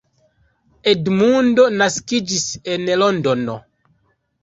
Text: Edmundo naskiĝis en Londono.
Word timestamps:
Edmundo 0.91 1.67
naskiĝis 1.83 2.49
en 2.79 2.93
Londono. 3.07 3.63